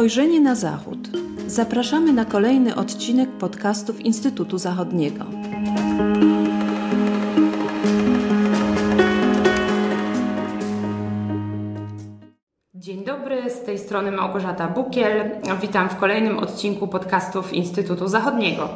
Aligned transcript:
Spojrzenie 0.00 0.40
na 0.40 0.54
Zachód. 0.54 0.98
Zapraszamy 1.46 2.12
na 2.12 2.24
kolejny 2.24 2.76
odcinek 2.76 3.30
podcastów 3.30 4.00
Instytutu 4.00 4.58
Zachodniego. 4.58 5.24
Z 13.62 13.64
tej 13.64 13.78
strony 13.78 14.12
Małgorzata 14.12 14.68
Bukiel. 14.68 15.30
Witam 15.60 15.88
w 15.88 15.96
kolejnym 15.96 16.38
odcinku 16.38 16.88
podcastów 16.88 17.52
Instytutu 17.52 18.08
Zachodniego. 18.08 18.68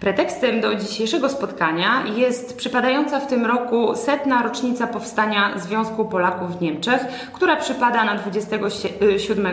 Pretekstem 0.00 0.60
do 0.60 0.74
dzisiejszego 0.74 1.28
spotkania 1.28 2.04
jest 2.16 2.56
przypadająca 2.56 3.20
w 3.20 3.26
tym 3.26 3.46
roku 3.46 3.96
setna 3.96 4.42
rocznica 4.42 4.86
powstania 4.86 5.58
Związku 5.58 6.04
Polaków 6.04 6.58
w 6.58 6.60
Niemczech, 6.60 7.02
która 7.32 7.56
przypada 7.56 8.04
na 8.04 8.14
27 8.14 9.46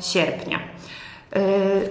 sierpnia. 0.00 0.58
E, 1.36 1.40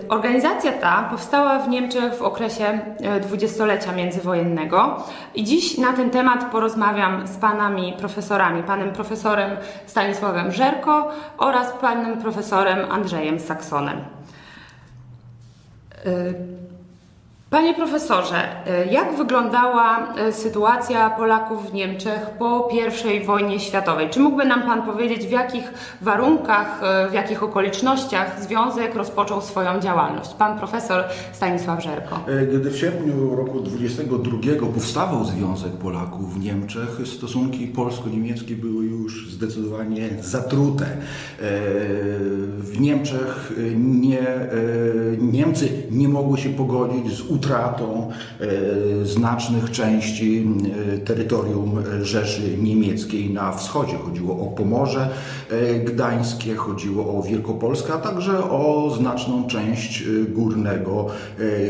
organizacja 0.10 0.72
ta 0.72 1.08
powstała 1.12 1.60
w 1.60 1.70
Niemczech 1.70 2.14
w 2.14 2.22
okresie 2.22 2.80
dwudziestolecia 3.22 3.92
międzywojennego 3.92 5.04
i 5.36 5.44
dziś 5.44 5.78
na 5.78 5.94
ten 5.94 6.10
temat 6.10 6.52
porozmawiam 6.52 7.28
z 7.28 7.38
panami 7.38 7.94
profesorami, 8.00 8.64
panem 8.64 8.92
profesorem 8.92 9.58
Stanisławem 9.86 10.52
Żerko 10.52 11.12
oraz 11.38 11.72
panem 11.82 12.22
profesorem 12.22 12.92
Andrzejem 12.92 13.40
Saksonem. 13.40 13.98
E, 17.48 17.50
Panie 17.50 17.74
profesorze, 17.74 18.48
jak 18.92 19.18
wyglądała 19.18 20.14
sytuacja 20.32 21.10
Polaków 21.10 21.72
w 21.72 21.74
Niemczech 21.74 22.30
po 22.40 22.70
I 23.22 23.26
wojnie 23.26 23.60
światowej? 23.60 24.10
Czy 24.10 24.20
mógłby 24.20 24.46
nam 24.46 24.62
Pan 24.62 24.82
powiedzieć, 24.82 25.28
w 25.28 25.32
jakich 25.32 25.74
warunkach, 26.02 26.82
w 27.10 27.14
jakich 27.14 27.44
okolicznościach 27.44 28.44
Związek 28.44 28.96
rozpoczął 28.96 29.42
swoją 29.42 29.80
działalność? 29.80 30.34
Pan 30.34 30.58
profesor 30.58 31.04
Stanisław 31.34 31.84
Żerko. 31.84 32.20
Gdy 32.54 32.72
w 32.72 32.78
sierpniu 32.78 33.36
roku 33.36 33.60
22 33.60 34.38
powstawał 34.74 35.26
Związek 35.26 35.72
Polaków 35.72 36.34
w 36.34 36.40
Niemczech, 36.44 36.90
stosunki 37.06 37.68
polsko-niemieckie 37.68 38.56
były 38.56 38.86
już 38.86 39.32
zdecydowanie 39.32 40.10
zatrute. 40.22 40.86
W 42.58 42.80
Niemczech 42.80 43.54
nie, 43.76 44.28
Niemcy 45.18 45.70
nie 45.92 46.10
mogły 46.10 46.38
się 46.38 46.50
pogodzić 46.50 47.14
z 47.14 47.22
utratą 47.38 48.12
e, 48.40 49.06
znacznych 49.06 49.72
części 49.72 50.48
e, 50.94 50.98
terytorium 50.98 51.84
Rzeszy 52.02 52.58
Niemieckiej 52.58 53.30
na 53.30 53.52
wschodzie. 53.52 53.98
Chodziło 53.98 54.34
o 54.34 54.46
Pomorze 54.46 55.10
e, 55.50 55.80
Gdańskie, 55.80 56.56
chodziło 56.56 57.20
o 57.20 57.24
Wielkopolskę, 57.24 57.94
a 57.94 57.98
także 57.98 58.50
o 58.50 58.94
znaczną 58.98 59.48
część 59.48 60.04
górnego 60.30 61.08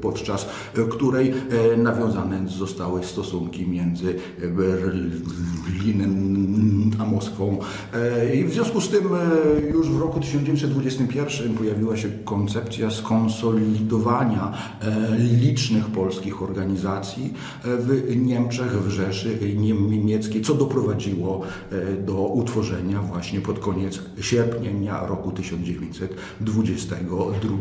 podczas 0.00 0.46
której 0.90 1.30
e, 1.30 1.34
nawiązane 1.76 2.48
zostały 2.48 3.04
stosunki 3.04 3.66
między 3.66 4.14
Berlinem 4.56 6.10
a 6.98 7.04
Moskwą. 7.04 7.58
E, 7.94 8.36
I 8.36 8.44
w 8.44 8.52
związku 8.52 8.80
z 8.80 8.88
tym 8.88 9.04
już 9.72 9.88
w 9.88 10.00
roku 10.00 10.20
1921 10.20 11.54
pojawiła 11.54 11.96
się 11.96 12.08
koncepcja 12.24 12.90
skonsolidowania 12.90 14.52
licznych 15.18 15.86
polskich 15.86 16.42
organizacji 16.42 17.34
w 17.64 18.16
Niemczech, 18.16 18.82
w 18.82 18.90
Rzeszy 18.90 19.38
Niemieckiej, 19.56 20.42
co 20.42 20.54
doprowadziło 20.54 21.42
do 22.06 22.14
utworzenia 22.14 23.02
właśnie 23.02 23.40
pod 23.40 23.58
koniec 23.58 24.02
sierpnia 24.20 25.06
roku 25.06 25.32
1922 25.32 27.58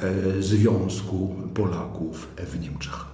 e, 0.00 0.42
Związku 0.98 1.28
Polaków 1.54 2.28
w 2.36 2.60
Niemczech. 2.60 3.04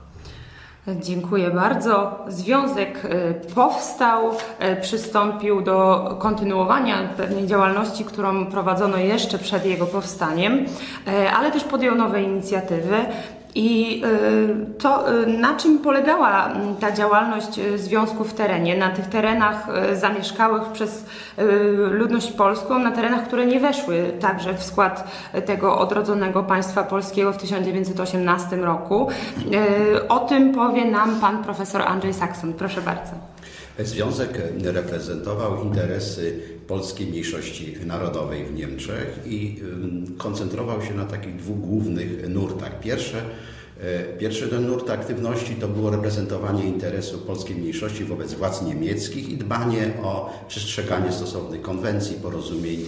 Dziękuję 1.01 1.51
bardzo. 1.51 2.19
Związek 2.29 3.05
e, 3.05 3.35
powstał, 3.35 4.31
e, 4.59 4.77
przystąpił 4.77 5.63
do 5.63 6.09
kontynuowania 6.19 7.09
pewnej 7.17 7.47
działalności, 7.47 8.05
którą 8.05 8.47
prowadzono 8.47 8.97
jeszcze 8.97 9.39
przed 9.39 9.67
jego 9.67 9.87
powstaniem, 9.87 10.67
ale 11.37 11.51
też 11.51 11.65
podjął 11.65 11.95
nowe 11.95 12.23
inicjatywy. 12.23 12.97
I 13.55 14.03
y, 14.05 14.79
to, 14.79 15.13
y, 15.23 15.27
na 15.27 15.57
czym 15.57 15.79
polegała 15.79 16.47
mm, 16.47 16.77
ta 16.77 16.93
działalność 16.93 17.59
y, 17.59 17.79
związku 17.79 18.25
w 18.25 18.35
terenie? 18.35 18.77
Na 18.77 18.91
tych 18.91 19.07
terenach 19.07 19.67
zamieszkałych 19.93 20.63
przez 20.73 21.07
ludność 21.91 22.33
polską, 22.33 22.79
na 22.79 22.91
terenach, 22.91 23.27
które 23.27 23.47
nie 23.47 23.61
weszły 23.61 24.13
także 24.21 24.55
w 24.55 24.63
skład 24.63 25.11
tego 25.47 25.79
odrodzonego 25.79 26.43
państwa 26.43 26.83
polskiego 26.83 27.33
w 27.33 27.37
1918 27.37 28.57
roku. 28.57 29.09
O 30.09 30.19
tym 30.19 30.55
powie 30.55 30.85
nam 30.85 31.21
pan 31.21 31.45
profesor 31.45 31.83
Andrzej 31.83 32.15
Sakson. 32.15 32.53
Proszę 32.53 32.81
bardzo. 32.81 33.34
Związek 33.79 34.43
reprezentował 34.63 35.65
interesy 35.65 36.41
polskiej 36.67 37.07
mniejszości 37.07 37.77
narodowej 37.87 38.45
w 38.45 38.55
Niemczech 38.55 39.21
i 39.27 39.61
koncentrował 40.19 40.83
się 40.83 40.95
na 40.95 41.05
takich 41.05 41.37
dwóch 41.37 41.61
głównych 41.61 42.29
nurtach. 42.29 42.81
Pierwsze 42.81 43.23
Pierwszy 44.19 44.49
ten 44.49 44.67
nurt 44.67 44.91
aktywności 44.91 45.55
to 45.55 45.69
było 45.69 45.91
reprezentowanie 45.91 46.65
interesu 46.65 47.19
polskiej 47.19 47.57
mniejszości 47.57 48.05
wobec 48.05 48.35
władz 48.35 48.63
niemieckich 48.63 49.29
i 49.29 49.37
dbanie 49.37 49.91
o 50.03 50.31
przestrzeganie 50.49 51.13
stosownych 51.13 51.63
konwencji, 51.63 52.17
porozumień 52.17 52.85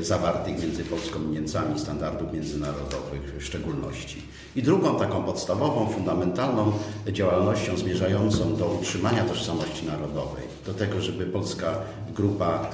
e, 0.00 0.04
zawartych 0.04 0.62
między 0.62 0.84
Polską 0.84 1.22
i 1.22 1.26
Niemcami, 1.26 1.78
standardów 1.78 2.32
międzynarodowych 2.32 3.34
w 3.38 3.44
szczególności. 3.44 4.22
I 4.56 4.62
drugą 4.62 4.98
taką 4.98 5.24
podstawową, 5.24 5.88
fundamentalną 5.88 6.72
działalnością 7.12 7.76
zmierzającą 7.76 8.56
do 8.56 8.66
utrzymania 8.66 9.24
tożsamości 9.24 9.86
narodowej, 9.86 10.45
do 10.66 10.74
tego, 10.74 11.00
żeby 11.00 11.26
polska 11.26 11.74
grupa 12.14 12.70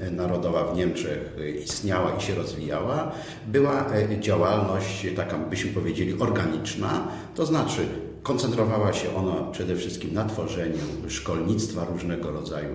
e, 0.00 0.10
narodowa 0.10 0.64
w 0.64 0.76
Niemczech 0.76 1.36
istniała 1.64 2.16
i 2.18 2.20
się 2.20 2.34
rozwijała, 2.34 3.12
była 3.46 3.86
e, 3.92 4.20
działalność 4.20 5.06
taka, 5.16 5.38
byśmy 5.38 5.70
powiedzieli, 5.70 6.20
organiczna, 6.20 7.08
to 7.34 7.46
znaczy 7.46 7.88
Koncentrowała 8.26 8.92
się 8.92 9.16
ona 9.16 9.34
przede 9.52 9.76
wszystkim 9.76 10.14
na 10.14 10.24
tworzeniu 10.24 10.78
szkolnictwa 11.08 11.84
różnego 11.84 12.30
rodzaju 12.30 12.74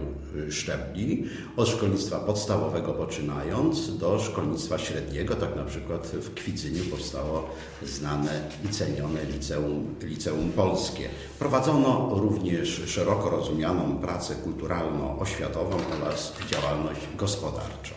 szczebli, 0.49 1.25
od 1.57 1.67
szkolnictwa 1.67 2.19
podstawowego 2.19 2.93
poczynając 2.93 3.97
do 3.97 4.19
szkolnictwa 4.19 4.77
średniego. 4.77 5.35
Tak 5.35 5.55
na 5.55 5.63
przykład 5.63 6.07
w 6.07 6.33
Kwidzyniu 6.33 6.83
powstało 6.91 7.49
znane 7.83 8.49
i 8.65 8.69
cenione 8.69 9.25
liceum, 9.25 9.95
liceum 10.01 10.51
polskie. 10.51 11.09
Prowadzono 11.39 12.09
również 12.15 12.81
szeroko 12.85 13.29
rozumianą 13.29 13.97
pracę 13.97 14.35
kulturalno-oświatową 14.35 15.75
oraz 16.01 16.33
działalność 16.51 17.01
gospodarczą. 17.17 17.93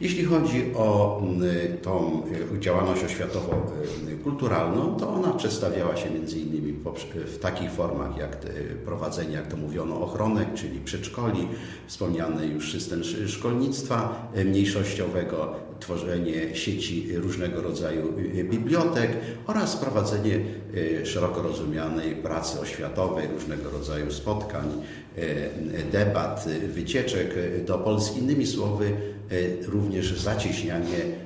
Jeśli 0.00 0.24
chodzi 0.24 0.74
o 0.74 1.20
mm, 1.22 1.42
tą 1.82 2.22
y, 2.56 2.60
działalność 2.60 3.04
oświatowo-kulturalną, 3.04 4.96
to 4.96 5.08
ona 5.08 5.32
przedstawiała 5.32 5.96
się 5.96 6.10
między 6.10 6.38
innymi 6.38 6.72
w 7.14 7.38
takich 7.38 7.70
formach 7.70 8.16
jak 8.16 8.36
prowadzenie, 8.84 9.34
jak 9.34 9.46
to 9.46 9.56
mówiono, 9.56 10.00
ochronek, 10.00 10.54
czyli 10.54 10.80
przedszkoli, 10.80 11.48
wspomniany 11.86 12.46
już 12.46 12.72
system 12.72 13.02
szkolnictwa 13.26 14.28
mniejszościowego, 14.44 15.54
tworzenie 15.80 16.56
sieci 16.56 17.08
różnego 17.14 17.62
rodzaju 17.62 18.18
y, 18.18 18.44
bibliotek 18.44 19.10
oraz 19.46 19.76
prowadzenie 19.76 20.40
szeroko 21.04 21.42
rozumianej 21.42 22.16
pracy 22.16 22.60
oświatowej, 22.60 23.28
różnego 23.28 23.70
rodzaju 23.70 24.12
spotkań, 24.12 24.82
debat, 25.92 26.48
wycieczek 26.68 27.34
do 27.64 27.78
Polski. 27.78 28.18
Innymi 28.18 28.46
słowy, 28.46 28.92
również 29.66 30.20
zacieśnianie 30.20 31.25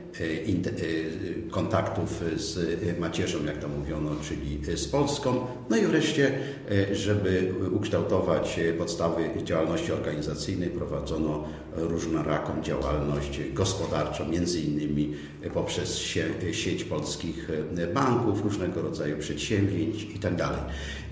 kontaktów 1.50 2.22
z 2.36 2.80
macierzą, 2.98 3.44
jak 3.44 3.58
to 3.58 3.68
mówiono, 3.68 4.10
czyli 4.22 4.76
z 4.76 4.88
Polską. 4.88 5.46
No 5.70 5.76
i 5.76 5.86
wreszcie, 5.86 6.38
żeby 6.92 7.52
ukształtować 7.70 8.60
podstawy 8.78 9.22
działalności 9.44 9.92
organizacyjnej, 9.92 10.70
prowadzono 10.70 11.44
różnoraką 11.76 12.62
działalność 12.62 13.40
gospodarczą, 13.52 14.28
między 14.28 14.60
innymi 14.60 15.14
poprzez 15.54 15.98
sieć 16.52 16.84
polskich 16.84 17.48
banków, 17.94 18.44
różnego 18.44 18.82
rodzaju 18.82 19.18
przedsięwzięć 19.18 20.04
itd. 20.04 20.36
Tak 20.36 20.58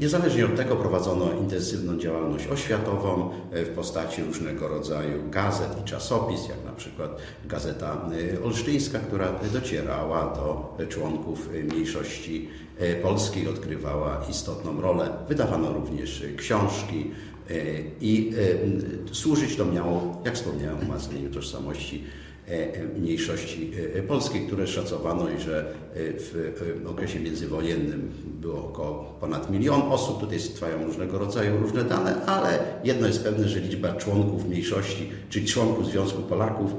Niezależnie 0.01 0.45
od 0.45 0.57
tego 0.57 0.77
prowadzono 0.77 1.33
intensywną 1.33 1.99
działalność 1.99 2.47
oświatową 2.47 3.31
w 3.53 3.69
postaci 3.69 4.23
różnego 4.23 4.69
rodzaju 4.69 5.31
gazet 5.31 5.69
i 5.81 5.85
czasopis, 5.85 6.49
jak 6.49 6.65
na 6.65 6.73
przykład 6.73 7.19
Gazeta 7.45 8.09
Olsztyńska, 8.45 8.88
która 8.99 9.33
docierała 9.53 10.35
do 10.37 10.79
członków 10.89 11.49
mniejszości 11.73 12.49
polskiej, 13.03 13.49
odgrywała 13.49 14.27
istotną 14.31 14.81
rolę. 14.81 15.11
Wydawano 15.29 15.73
również 15.73 16.25
książki, 16.37 17.11
E, 17.51 17.55
I 18.01 18.33
e, 19.11 19.15
służyć 19.15 19.57
to 19.57 19.65
miało, 19.65 20.23
jak 20.25 20.35
wspomniałem, 20.35 20.79
umacnieniu 20.83 21.31
tożsamości 21.31 22.05
e, 22.05 22.28
mniejszości 22.99 23.73
polskiej, 24.09 24.47
które 24.47 24.67
szacowano, 24.67 25.27
że 25.39 25.75
w 25.95 26.87
okresie 26.91 27.21
międzywojennym 27.21 28.11
było 28.41 28.65
około 28.65 29.17
ponad 29.21 29.51
milion 29.51 29.83
osób. 29.83 30.21
Tutaj 30.21 30.39
trwają 30.39 30.85
różnego 30.85 31.19
rodzaju 31.19 31.59
różne 31.61 31.85
dane, 31.85 32.27
ale 32.27 32.59
jedno 32.85 33.07
jest 33.07 33.25
pewne, 33.25 33.49
że 33.49 33.61
liczba 33.61 33.93
członków 33.93 34.49
mniejszości, 34.49 35.11
czyli 35.31 35.47
członków 35.47 35.87
Związku 35.87 36.23
Polaków 36.23 36.75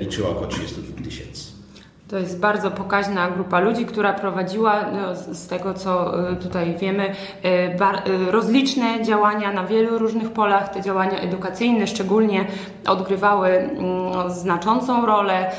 liczyła 0.00 0.28
około 0.28 0.46
32 0.46 1.04
tysięcy. 1.04 1.55
To 2.08 2.18
jest 2.18 2.40
bardzo 2.40 2.70
pokaźna 2.70 3.30
grupa 3.30 3.60
ludzi, 3.60 3.86
która 3.86 4.12
prowadziła, 4.12 4.84
no, 4.92 5.16
z 5.34 5.46
tego 5.46 5.74
co 5.74 6.20
y, 6.30 6.36
tutaj 6.36 6.76
wiemy, 6.80 7.14
y, 7.44 7.48
y, 8.28 8.30
rozliczne 8.30 9.04
działania 9.04 9.52
na 9.52 9.64
wielu 9.64 9.98
różnych 9.98 10.30
polach. 10.30 10.68
Te 10.68 10.82
działania 10.82 11.18
edukacyjne 11.18 11.86
szczególnie 11.86 12.44
odgrywały 12.86 13.48
mm, 13.48 14.30
znaczącą 14.30 15.06
rolę. 15.06 15.50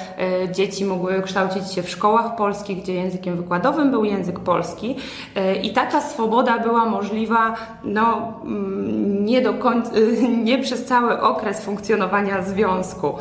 Dzieci 0.52 0.86
mogły 0.86 1.22
kształcić 1.22 1.72
się 1.72 1.84
w 1.84 1.90
szkołach 1.90 2.36
polskich, 2.36 2.82
gdzie 2.82 2.94
językiem 2.94 3.38
wykładowym 3.38 3.92
był 3.92 4.06
język 4.06 4.40
polski. 4.40 4.96
I 5.64 5.74
taka 5.74 6.02
swoboda 6.02 6.60
była 6.60 6.86
możliwa 6.86 7.56
no, 7.84 8.34
mm, 8.44 9.26
nie, 9.26 9.42
do 9.42 9.54
końca, 9.54 9.92
nie 10.44 10.60
przez 10.60 10.86
cały 10.86 11.22
okres 11.22 11.62
funkcjonowania 11.66 12.42
związku. 12.42 13.16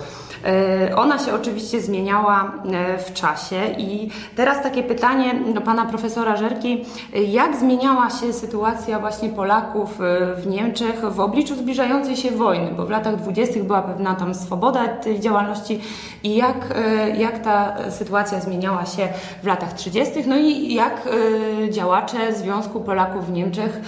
E, 0.47 0.97
ona 0.97 1.19
się 1.19 1.35
oczywiście 1.35 1.81
zmieniała 1.81 2.53
e, 2.73 2.99
w 2.99 3.13
czasie. 3.13 3.57
I 3.79 4.11
teraz 4.37 4.63
takie 4.63 4.83
pytanie 4.83 5.35
do 5.55 5.61
pana 5.61 5.87
profesora 5.87 6.37
Żerki, 6.37 6.85
jak 7.29 7.57
zmieniała 7.57 8.11
się 8.11 8.33
sytuacja 8.33 8.99
właśnie 8.99 9.29
Polaków 9.29 10.01
e, 10.01 10.35
w 10.35 10.47
Niemczech 10.47 11.01
w 11.01 11.21
obliczu 11.21 11.57
zbliżającej 11.57 12.17
się 12.17 12.31
wojny, 12.31 12.71
bo 12.77 12.87
w 12.87 12.91
latach 12.91 13.17
dwudziestych 13.17 13.65
była 13.65 13.83
pewna 13.83 14.15
tam 14.15 14.35
swoboda 14.35 14.89
tej 14.89 15.21
działalności. 15.21 15.81
I 16.23 16.37
jak, 16.37 16.75
jak 17.19 17.39
ta 17.39 17.77
sytuacja 17.91 18.41
zmieniała 18.41 18.87
się 18.87 19.09
w 19.43 19.47
latach 19.47 19.73
trzydziestych, 19.73 20.27
no 20.27 20.37
i 20.37 20.75
jak 20.75 21.09
działacze 21.71 22.35
Związku 22.35 22.81
Polaków 22.81 23.27
w 23.27 23.33
Niemczech 23.33 23.81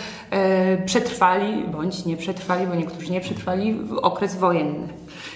przetrwali, 0.87 1.65
bądź 1.73 2.05
nie 2.05 2.17
przetrwali, 2.17 2.67
bo 2.67 2.75
niektórzy 2.75 3.13
nie 3.13 3.21
przetrwali, 3.21 3.81
okres 4.03 4.37
wojenny. 4.37 4.89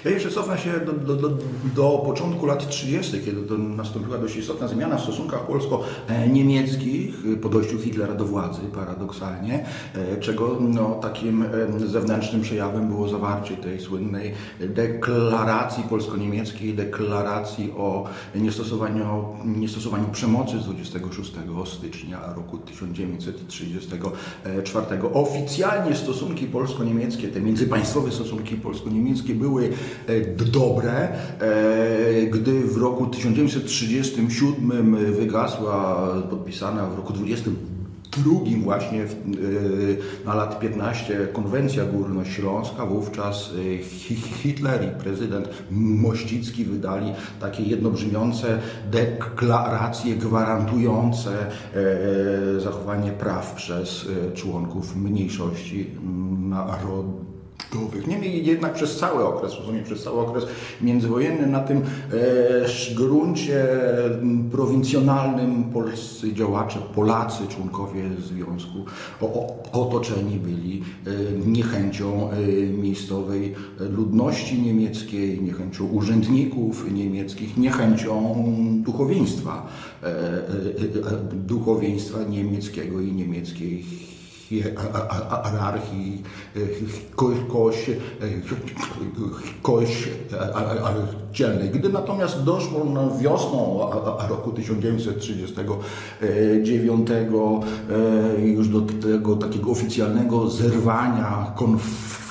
Ja 0.05 0.11
jeszcze 0.11 0.31
cofnę 0.31 0.59
się 0.59 0.71
do, 0.73 0.93
do, 0.93 1.12
do, 1.17 1.31
do 1.77 2.03
początku 2.07 2.47
lat 2.47 2.69
30., 2.69 3.21
kiedy 3.21 3.43
to 3.43 3.59
nastąpiła 3.59 4.19
dość 4.19 4.37
istotna 4.37 4.69
zmiana 4.69 4.97
w 4.97 5.01
stosunkach 5.01 5.47
polsko-niemieckich 5.47 7.15
po 7.43 7.49
dojściu 7.49 7.79
Hitlera 7.79 8.15
do 8.15 8.25
władzy, 8.25 8.61
paradoksalnie, 8.75 9.65
e, 9.95 10.17
czego 10.17 10.57
no, 10.61 10.99
takim 11.03 11.45
zewnętrznym 11.87 12.43
przejawem 12.43 12.89
było 12.89 13.09
zawarcie 13.09 13.57
tej 13.57 13.81
słynnej 13.81 14.33
deklaracji 14.61 15.83
polsko-niemieckiej, 15.83 16.75
deklaracji 16.75 17.73
o 17.77 18.05
niestosowaniu, 18.35 19.25
niestosowaniu 19.45 20.09
przemocy 20.13 20.61
z 20.61 20.65
26 20.65 21.33
stycznia 21.65 22.35
roku 22.37 22.59
1934. 22.59 24.87
Oficjalnie 25.13 25.97
stosunki 25.97 26.47
polsko-niemieckie, 26.47 27.29
te 27.29 27.41
międzypaństwowe 27.41 28.13
stosunki 28.13 28.57
polsko-niemieckie 28.57 29.35
były 29.35 29.73
E, 30.07 30.21
dobre. 30.45 30.92
E, 30.93 32.27
gdy 32.31 32.61
w 32.61 32.77
roku 32.77 33.07
1937 33.07 34.97
wygasła, 35.13 36.09
podpisana 36.31 36.87
w 36.87 36.97
roku 36.97 37.13
20 37.13 37.51
drugim 38.25 38.63
właśnie 38.63 39.03
e, 39.03 39.07
na 40.27 40.35
lat 40.35 40.61
15 40.61 41.29
konwencja 41.33 41.85
górnośląska, 41.85 42.87
wówczas 42.87 43.51
Hitler 44.43 44.85
i 44.85 45.03
prezydent 45.03 45.49
Mościcki 45.71 46.65
wydali 46.65 47.13
takie 47.41 47.63
jednobrzmiące 47.63 48.59
deklaracje 48.91 50.17
gwarantujące 50.17 51.31
zachowanie 52.59 53.13
praw 53.13 53.55
przez 53.55 54.07
członków 54.35 54.97
mniejszości 54.97 55.91
narodowych 57.75 58.07
Niemniej 58.07 58.47
jednak 58.47 58.75
przez 58.75 58.97
cały 58.97 59.25
okres, 59.25 59.55
rozumiem, 59.59 59.85
przez 59.85 60.03
cały 60.03 60.21
okres 60.21 60.45
międzywojenny 60.81 61.47
na 61.47 61.61
tym 61.61 61.83
gruncie 62.95 63.67
prowincjonalnym 64.53 65.65
polscy 65.65 66.33
działacze, 66.33 66.79
Polacy, 66.95 67.47
członkowie 67.49 68.03
związku 68.19 68.85
otoczeni 69.73 70.39
byli 70.39 70.83
e, 71.07 71.11
niechęcią 71.47 72.31
e, 72.31 72.37
miejscowej 72.67 73.55
ludności 73.79 74.63
niemieckiej, 74.63 75.43
niechęcią 75.43 75.85
urzędników 75.89 76.93
niemieckich, 76.93 77.57
niechęcią 77.57 78.45
duchowieństwa, 78.85 79.69
e, 80.03 80.09
duchowieństwa 81.33 82.19
niemieckiego 82.25 83.01
i 83.01 83.13
niemieckiej 83.13 83.85
anarchii, 85.43 86.23
kość, 87.17 87.39
kość 89.63 90.09
dzielnej. 91.33 91.71
Gdy 91.71 91.89
natomiast 91.89 92.43
doszło 92.43 92.87
wiosną 93.21 93.91
roku 94.29 94.53
1939 94.53 97.09
już 98.45 98.69
do 98.69 98.81
tego 98.81 99.37
takiego 99.37 99.71
oficjalnego 99.71 100.51
zerwania 100.51 101.53
konfliktu, 101.57 102.23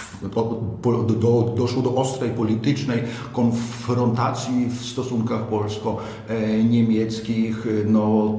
do, 1.19 1.53
doszło 1.57 1.81
do 1.81 1.95
ostrej 1.95 2.29
politycznej 2.29 3.03
konfrontacji 3.33 4.65
w 4.65 4.85
stosunkach 4.85 5.47
polsko-niemieckich. 5.47 7.67
No, 7.85 8.35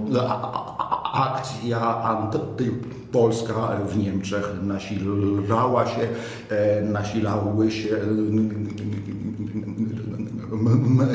akcja 1.12 2.02
antypolska 2.02 3.78
w 3.88 3.98
Niemczech 3.98 4.52
nasilała 4.62 5.86
się, 5.86 6.08
nasilały 6.82 7.70
się, 7.70 7.88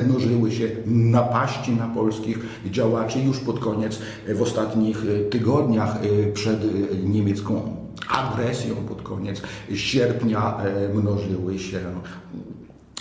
mnożyły 0.08 0.52
się 0.52 0.70
napaści 0.86 1.72
na 1.72 1.88
polskich 1.88 2.40
działaczy 2.66 3.20
już 3.20 3.40
pod 3.40 3.60
koniec, 3.60 4.00
w 4.36 4.42
ostatnich 4.42 5.04
tygodniach 5.30 5.98
przed 6.34 6.60
niemiecką 7.04 7.76
agresją 8.10 8.76
pod 8.76 9.02
koniec 9.02 9.42
sierpnia 9.74 10.58
mnożyły 10.94 11.60
się 11.60 11.80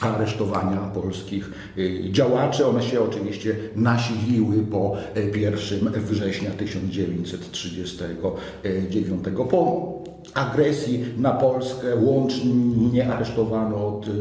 aresztowania 0.01 0.77
polskich 0.77 1.51
y, 1.79 2.03
działaczy. 2.11 2.67
One 2.67 2.83
się 2.83 3.01
oczywiście 3.01 3.57
nasiliły 3.77 4.63
po 4.63 4.97
1 5.35 5.95
y, 5.95 6.01
września 6.01 6.51
1939. 6.51 9.25
Po 9.51 9.93
agresji 10.35 11.05
na 11.19 11.31
Polskę 11.31 11.97
łącznie 11.97 13.15
aresztowano 13.15 13.89
od 13.89 14.09
y, 14.09 14.13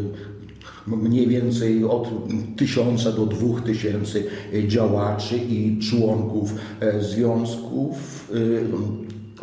mniej 0.88 1.28
więcej 1.28 1.84
od 1.84 2.10
tysiąca 2.58 3.12
do 3.12 3.26
dwóch 3.26 3.62
tysięcy 3.62 4.28
działaczy 4.68 5.38
i 5.38 5.80
członków 5.80 6.56
związków 7.00 8.30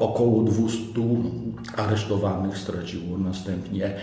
Około 0.02 0.42
200 0.42 0.82
aresztowanych 1.76 2.59
straciło 2.59 3.18
następnie 3.18 3.87
e, 3.87 3.97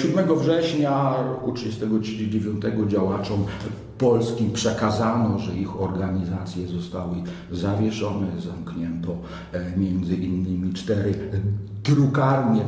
7 0.02 0.38
września 0.38 1.22
roku 1.22 1.52
1939 1.52 2.90
działaczom 2.90 3.46
polskim 3.98 4.52
przekazano, 4.52 5.38
że 5.38 5.54
ich 5.54 5.80
organizacje 5.80 6.68
zostały 6.68 7.16
zawieszone, 7.52 8.26
zamknięto 8.40 9.16
e, 9.52 9.76
między 9.76 10.16
innymi 10.16 10.72
cztery 10.72 11.14
drukarnie, 11.84 12.64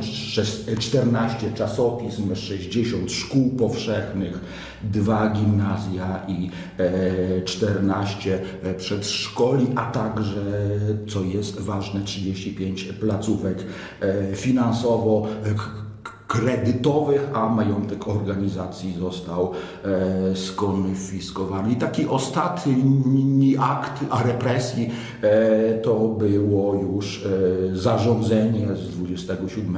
14 0.79 1.51
czasopism, 1.53 2.35
60 2.35 3.11
szkół 3.11 3.49
powszechnych, 3.49 4.39
dwa 4.83 5.29
gimnazja 5.29 6.19
i 6.27 6.49
14 7.45 8.39
e, 8.63 8.73
przedszkoli, 8.73 9.67
a 9.75 9.91
także, 9.91 10.41
co 11.07 11.23
jest 11.23 11.59
ważne, 11.59 12.01
35 12.01 12.83
placówek 12.83 13.63
e, 14.01 14.35
finansowo 14.35 15.27
kredytowych, 16.31 17.29
a 17.33 17.49
majątek 17.49 18.07
organizacji 18.07 18.95
został 18.99 19.51
e, 19.51 19.55
skonfiskowany. 20.35 21.71
I 21.71 21.75
taki 21.75 22.07
ostatni 22.07 23.57
akt 23.59 24.03
a 24.09 24.23
represji 24.23 24.89
e, 25.21 25.73
to 25.73 26.07
było 26.07 26.75
już 26.75 27.25
e, 27.25 27.29
zarządzenie 27.75 28.67
z 28.75 28.89
27 28.89 29.77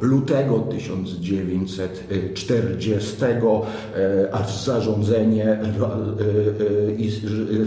lutego 0.00 0.58
1940, 0.58 3.16
e, 3.24 3.38
a 4.32 4.44
zarządzenie 4.64 5.52
e, 5.52 5.58
i 6.98 7.12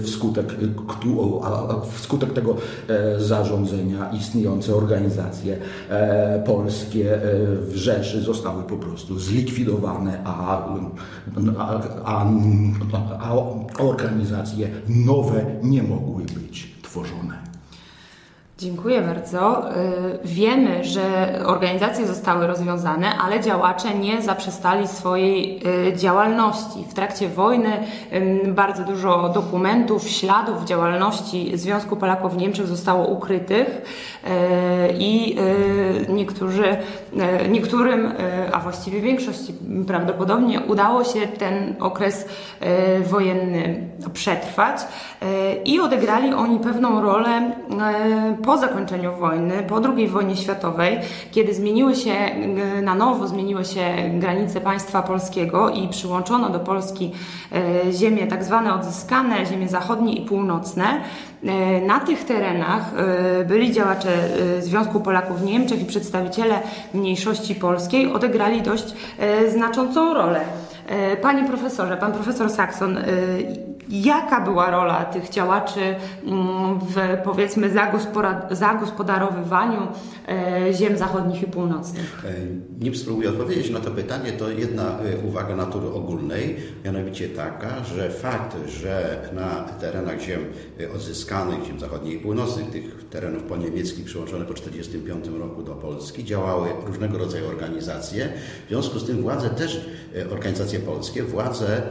wskutek, 0.03 0.55
wskutek 1.91 2.33
tego 2.33 2.55
e, 2.87 3.19
zarządzenia 3.19 4.11
istniejące 4.19 4.75
organizacje 4.75 5.57
polskie 6.45 7.19
w 7.61 7.75
Rzeszy 7.75 8.26
zostały 8.27 8.63
po 8.63 8.77
prostu 8.77 9.19
zlikwidowane, 9.19 10.21
a, 10.25 10.57
a, 12.05 12.25
a, 13.21 13.33
a 13.77 13.83
organizacje 13.83 14.69
nowe 14.87 15.45
nie 15.63 15.83
mogły 15.83 16.23
być 16.23 16.75
tworzone. 16.81 17.47
Dziękuję 18.59 19.01
bardzo. 19.01 19.71
Y, 19.71 19.73
wiemy, 20.25 20.83
że 20.83 21.03
organizacje 21.45 22.07
zostały 22.07 22.47
rozwiązane, 22.47 23.17
ale 23.17 23.41
działacze 23.41 23.95
nie 23.95 24.21
zaprzestali 24.21 24.87
swojej 24.87 25.61
y, 25.87 25.97
działalności. 25.97 26.85
W 26.89 26.93
trakcie 26.93 27.29
wojny 27.29 27.69
bardzo 28.47 28.83
dużo 28.83 29.29
dokumentów, 29.29 30.09
śladów 30.09 30.65
działalności 30.65 31.57
Związku 31.57 31.95
Polaków 31.95 32.33
w 32.33 32.37
Niemczech 32.37 32.67
zostało 32.67 33.07
ukrytych 33.07 33.67
y, 33.67 34.27
i 34.99 35.35
niektórzy, 36.09 36.77
niektórym, 37.49 38.11
a 38.51 38.59
właściwie 38.59 39.01
większości 39.01 39.53
prawdopodobnie 39.87 40.61
udało 40.61 41.03
się 41.03 41.27
ten 41.27 41.75
okres 41.79 42.25
wojenny 43.05 43.89
przetrwać 44.13 44.77
i 45.65 45.79
odegrali 45.79 46.33
oni 46.33 46.59
pewną 46.59 47.01
rolę 47.01 47.51
po 48.43 48.57
zakończeniu 48.57 49.15
wojny, 49.15 49.63
po 49.67 49.81
II 49.95 50.07
wojnie 50.07 50.35
światowej, 50.35 50.99
kiedy 51.31 51.53
zmieniły 51.53 51.95
się 51.95 52.13
na 52.81 52.95
nowo, 52.95 53.27
zmieniły 53.27 53.65
się 53.65 53.81
granice 54.13 54.61
państwa 54.61 55.01
polskiego 55.01 55.69
i 55.69 55.87
przyłączono 55.87 56.49
do 56.49 56.59
Polski 56.59 57.11
e, 57.87 57.93
ziemie 57.93 58.27
tak 58.27 58.43
zwane 58.43 58.73
odzyskane, 58.73 59.45
ziemie 59.45 59.67
zachodnie 59.67 60.13
i 60.13 60.25
północne, 60.25 60.83
e, 61.43 61.81
na 61.81 61.99
tych 61.99 62.23
terenach 62.23 62.91
e, 62.97 63.45
byli 63.45 63.71
działacze 63.71 64.09
Związku 64.59 64.99
Polaków 64.99 65.41
w 65.41 65.45
Niemczech 65.45 65.81
i 65.81 65.85
przedstawiciele 65.85 66.59
mniejszości 66.97 67.55
polskiej 67.55 68.11
odegrali 68.13 68.61
dość 68.61 68.93
znaczącą 69.51 70.13
rolę. 70.13 70.39
Panie 71.21 71.47
profesorze, 71.47 71.97
pan 71.97 72.13
profesor 72.13 72.49
Saxon, 72.49 72.97
jaka 73.89 74.41
była 74.41 74.71
rola 74.71 75.05
tych 75.05 75.29
działaczy 75.29 75.95
mm, 76.25 76.79
w 76.79 76.95
powiedzmy 77.23 77.69
zagospodarowywaniu 78.51 79.87
e, 80.27 80.73
ziem 80.73 80.97
zachodnich 80.97 81.43
i 81.43 81.47
północnych? 81.47 82.25
E, 82.25 82.33
nim 82.83 82.95
spróbuję 82.95 83.29
odpowiedzieć 83.29 83.69
na 83.69 83.79
to 83.79 83.91
pytanie, 83.91 84.31
to 84.31 84.49
jedna 84.49 84.99
e, 84.99 85.27
uwaga 85.27 85.55
natury 85.55 85.87
ogólnej, 85.87 86.55
mianowicie 86.85 87.29
taka, 87.29 87.83
że 87.83 88.09
fakt, 88.09 88.57
że 88.67 89.21
na 89.33 89.63
terenach 89.79 90.19
ziem 90.19 90.45
odzyskanych, 90.95 91.63
ziem 91.65 91.79
zachodnich 91.79 92.13
i 92.13 92.19
północnych, 92.19 92.69
tych 92.69 93.09
terenów 93.09 93.43
poniemieckich 93.43 94.05
przyłączonych 94.05 94.47
po 94.47 94.53
1945 94.53 95.39
roku 95.39 95.63
do 95.63 95.75
Polski, 95.75 96.23
działały 96.25 96.69
różnego 96.85 97.17
rodzaju 97.17 97.47
organizacje. 97.47 98.29
W 98.65 98.69
związku 98.69 98.99
z 98.99 99.05
tym 99.05 99.21
władze 99.21 99.49
też, 99.49 99.89
organizacje 100.31 100.79
polskie, 100.79 101.23
władze 101.23 101.81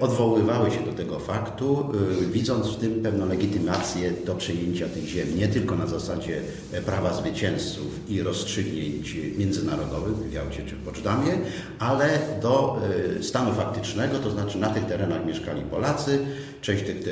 odwoływały 0.00 0.70
się 0.70 0.80
do 0.80 0.92
tego 0.92 1.18
faktu, 1.18 1.41
faktu, 1.44 1.90
y, 2.22 2.26
widząc 2.26 2.66
w 2.66 2.76
tym 2.76 3.02
pewną 3.02 3.28
legitymację 3.28 4.12
do 4.26 4.34
przejęcia 4.34 4.86
tych 4.88 5.04
ziem, 5.04 5.38
nie 5.38 5.48
tylko 5.48 5.76
na 5.76 5.86
zasadzie 5.86 6.40
e, 6.72 6.82
prawa 6.82 7.14
zwycięzców 7.14 8.00
i 8.08 8.22
rozstrzygnięć 8.22 9.16
międzynarodowych 9.38 10.16
w 10.16 10.32
Jałcie 10.32 10.62
czy 10.66 10.76
w 10.76 10.82
Poczdamie, 10.84 11.32
ale 11.78 12.18
do 12.42 12.78
e, 13.18 13.22
stanu 13.22 13.54
faktycznego, 13.54 14.18
to 14.18 14.30
znaczy 14.30 14.58
na 14.58 14.70
tych 14.70 14.86
terenach 14.86 15.26
mieszkali 15.26 15.62
Polacy, 15.62 16.18
część 16.60 16.84
tych, 16.84 17.04
te, 17.04 17.10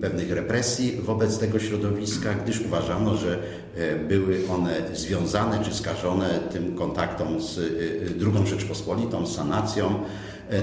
pewnych 0.00 0.32
represji 0.32 1.00
wobec 1.02 1.38
tego 1.38 1.58
środowiska, 1.58 2.34
gdyż 2.34 2.60
uważano, 2.60 3.16
że 3.16 3.42
były 4.08 4.40
one 4.50 4.76
związane 4.92 5.64
czy 5.64 5.74
skażone 5.74 6.28
tym 6.52 6.76
kontaktom 6.76 7.40
z 7.40 7.58
II 8.20 8.46
Rzeczpospolitą, 8.46 9.26
z 9.26 9.36
sanacją. 9.36 9.94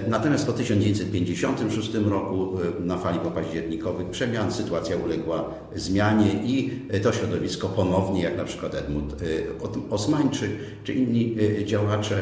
Natomiast 0.08 0.46
po 0.46 0.54
1956 0.54 1.94
roku 1.94 2.58
na 2.80 2.98
fali 2.98 3.20
popaździernikowych 3.20 4.10
przemian 4.10 4.52
sytuacja 4.52 4.98
uległa 4.98 5.50
zmianie 5.76 6.34
i 6.34 6.82
to 7.04 7.14
środowisko 7.14 7.68
ponownie, 7.68 8.24
jak 8.24 8.38
na 8.38 8.44
przykład 8.44 8.76
Edmund 8.76 9.16
Osmań 9.90 10.30
czy, 10.30 10.50
czy 10.84 10.94
inni 10.94 11.36
działacze 11.66 12.22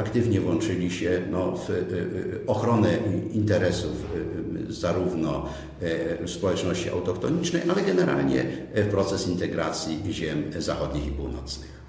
aktywnie 0.00 0.40
włączyli 0.40 0.90
się 0.90 1.22
no, 1.30 1.52
w 1.56 1.70
ochronę 2.46 2.98
interesów 3.32 4.06
zarówno 4.68 5.48
społeczności 6.26 6.90
autochtonicznej, 6.90 7.62
ale 7.70 7.82
generalnie 7.82 8.46
w 8.74 8.88
proces 8.90 9.28
integracji 9.28 9.98
ziem 10.10 10.42
zachodnich 10.58 11.06
i 11.06 11.10
północnych. 11.10 11.83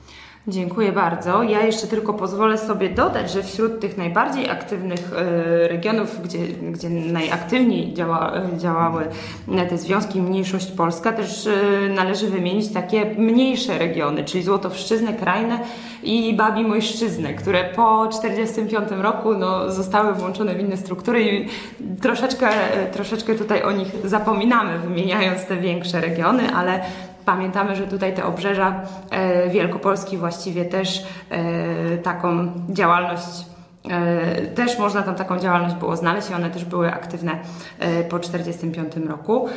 Dziękuję 0.47 0.91
bardzo. 0.91 1.43
Ja 1.43 1.63
jeszcze 1.63 1.87
tylko 1.87 2.13
pozwolę 2.13 2.57
sobie 2.57 2.89
dodać, 2.89 3.31
że 3.31 3.43
wśród 3.43 3.79
tych 3.79 3.97
najbardziej 3.97 4.49
aktywnych 4.49 5.11
e, 5.13 5.67
regionów, 5.67 6.21
gdzie, 6.23 6.39
gdzie 6.47 6.89
najaktywniej 6.89 7.93
działa, 7.93 8.33
działały 8.57 9.07
te 9.69 9.77
związki 9.77 10.21
Mniejszość 10.21 10.71
Polska, 10.71 11.13
też 11.13 11.47
e, 11.47 11.89
należy 11.89 12.29
wymienić 12.29 12.73
takie 12.73 13.05
mniejsze 13.17 13.77
regiony, 13.77 14.23
czyli 14.23 14.43
Złotowszczyznę, 14.43 15.13
Krajnę 15.13 15.59
i 16.03 16.33
Babi 16.33 16.63
Mojszczyznę, 16.63 17.33
które 17.33 17.63
po 17.63 18.07
1945 18.07 19.03
roku 19.03 19.33
no, 19.33 19.71
zostały 19.71 20.13
włączone 20.13 20.55
w 20.55 20.59
inne 20.59 20.77
struktury 20.77 21.23
i 21.23 21.47
troszeczkę, 22.01 22.49
troszeczkę 22.93 23.35
tutaj 23.35 23.63
o 23.63 23.71
nich 23.71 23.87
zapominamy, 24.03 24.79
wymieniając 24.79 25.45
te 25.45 25.57
większe 25.57 26.01
regiony, 26.01 26.53
ale 26.55 26.81
Pamiętamy, 27.25 27.75
że 27.75 27.87
tutaj 27.87 28.15
te 28.15 28.25
obrzeża 28.25 28.81
e, 29.11 29.49
Wielkopolski 29.49 30.17
właściwie 30.17 30.65
też 30.65 31.05
e, 31.29 31.97
taką 31.97 32.51
działalność 32.69 33.45
e, 33.89 34.47
też 34.47 34.79
można 34.79 35.03
tam 35.03 35.15
taką 35.15 35.39
działalność 35.39 35.75
było 35.75 35.95
znaleźć 35.95 36.29
i 36.29 36.33
one 36.33 36.49
też 36.49 36.65
były 36.65 36.93
aktywne 36.93 37.31
po 38.09 38.19
1945 38.19 39.09
roku. 39.09 39.49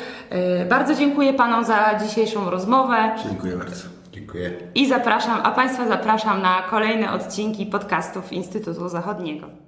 Bardzo 0.69 0.95
dziękuję 0.95 1.35
Panom 1.35 1.65
za 1.65 1.99
dzisiejszą 2.07 2.51
rozmowę. 2.51 3.11
Dziękuję 3.29 3.57
bardzo. 3.57 3.83
Dziękuję. 4.13 4.51
I 4.75 4.89
zapraszam, 4.89 5.41
a 5.45 5.51
Państwa 5.51 5.89
zapraszam 5.89 6.43
na 6.43 6.63
kolejne 6.71 7.13
odcinki 7.13 7.67
podcastów 7.67 8.33
Instytutu 8.33 8.89
Zachodniego. 8.89 9.68